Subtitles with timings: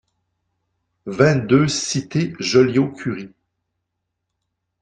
[1.05, 3.33] vingt-deux cité Joliot-Curie